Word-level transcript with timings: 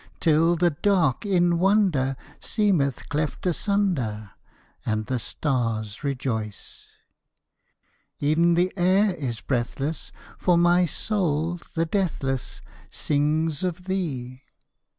Till 0.19 0.55
the 0.55 0.71
dark 0.71 1.27
in 1.27 1.59
wonder 1.59 2.17
Seemeth 2.39 3.07
cleft 3.07 3.45
asunder, 3.45 4.31
And 4.83 5.05
the 5.05 5.19
stars 5.19 6.03
rejoice. 6.03 6.87
E'en 8.19 8.55
the 8.55 8.73
air 8.75 9.13
is 9.13 9.41
breathless, 9.41 10.11
For 10.39 10.57
my 10.57 10.87
soul, 10.87 11.59
the 11.75 11.85
deathless, 11.85 12.61
Sings 12.89 13.63
of 13.63 13.83
thee. 13.83 14.39